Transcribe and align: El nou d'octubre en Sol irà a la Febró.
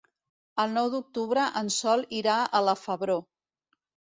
El 0.63 0.71
nou 0.77 0.87
d'octubre 0.93 1.43
en 1.63 1.69
Sol 1.77 2.07
irà 2.23 2.39
a 2.45 2.63
la 2.71 2.77
Febró. 2.89 3.19